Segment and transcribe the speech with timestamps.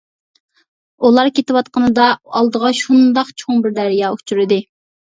[1.09, 2.09] ئۇلار كېتىۋاتقىنىدا
[2.41, 4.65] ئالدىغا شۇنداق چوڭ بىر دەريا ئۇچرىدى.